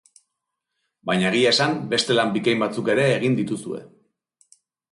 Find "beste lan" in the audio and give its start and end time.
1.93-2.33